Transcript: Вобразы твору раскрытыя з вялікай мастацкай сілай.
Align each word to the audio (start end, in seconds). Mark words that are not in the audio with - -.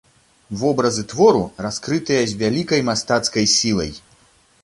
Вобразы 0.61 1.03
твору 1.11 1.41
раскрытыя 1.65 2.23
з 2.31 2.39
вялікай 2.41 2.81
мастацкай 2.89 3.45
сілай. 3.55 3.91